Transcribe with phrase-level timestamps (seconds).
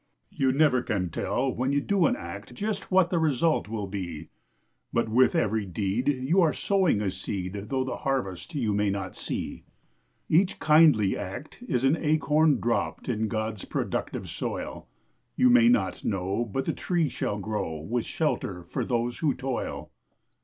[0.31, 4.29] You never can tell when you do an act Just what the result will be;
[4.91, 9.15] But with every deed you are sowing a seed, Though the harvest you may not
[9.15, 9.63] see.
[10.27, 14.87] Each kindly act is an acorn dropped In God's productive soil.
[15.35, 19.91] You may not know, but the tree shall grow, With shelter for those who toil.